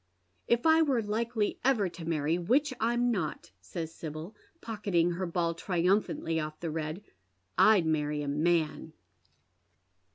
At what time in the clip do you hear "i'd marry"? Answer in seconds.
7.69-8.23